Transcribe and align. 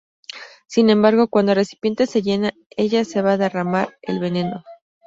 Sin 0.65 0.89
embargo, 0.89 1.27
cuando 1.27 1.51
el 1.51 1.57
recipiente 1.57 2.07
se 2.07 2.23
llena, 2.23 2.53
ella 2.71 3.05
se 3.05 3.21
va 3.21 3.33
a 3.33 3.37
derramar 3.37 3.99
el 4.01 4.19
veneno. 4.19 4.63